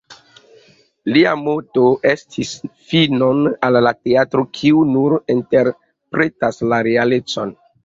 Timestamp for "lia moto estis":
1.17-2.53